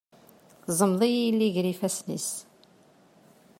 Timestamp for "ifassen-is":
1.73-2.29